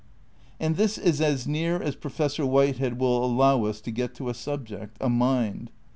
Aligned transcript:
And 0.59 0.77
this 0.77 0.97
is 0.97 1.21
as 1.21 1.45
near 1.45 1.79
as 1.79 1.95
Professor 1.95 2.43
Whitehead 2.43 2.97
will 2.99 3.23
allow 3.23 3.65
us 3.65 3.81
to 3.81 3.91
get 3.91 4.15
to 4.15 4.29
a 4.29 4.33
subject, 4.33 4.97
a 4.99 5.09
mind. 5.09 5.69